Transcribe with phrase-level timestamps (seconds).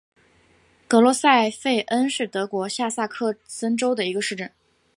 [0.87, 4.51] 格罗塞费恩是德国下萨克森州的一个市镇。